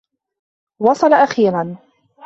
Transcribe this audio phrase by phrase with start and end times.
[0.81, 1.75] وصل أخيرا.